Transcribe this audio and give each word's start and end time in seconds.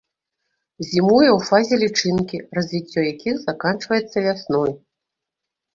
Зімуе 0.91 1.27
ў 1.33 1.35
фазе 1.51 1.75
лічынкі, 1.83 2.37
развіццё 2.59 2.99
якіх 3.13 3.35
заканчваецца 3.45 4.17
вясной. 4.27 4.71